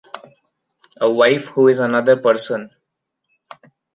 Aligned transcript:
A 0.99 1.07
wife 1.07 1.49
who 1.49 1.67
is 1.67 1.77
another 1.77 2.17
person. 2.17 2.71